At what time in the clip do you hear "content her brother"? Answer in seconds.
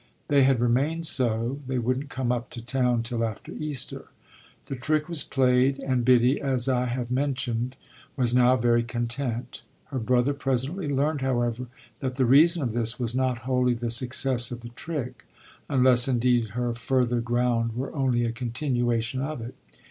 8.81-10.33